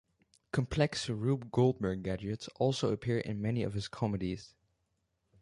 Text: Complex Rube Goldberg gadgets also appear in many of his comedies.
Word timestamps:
Complex 0.51 1.09
Rube 1.11 1.51
Goldberg 1.51 2.01
gadgets 2.01 2.47
also 2.55 2.91
appear 2.91 3.19
in 3.19 3.39
many 3.39 3.61
of 3.61 3.75
his 3.75 3.87
comedies. 3.87 4.55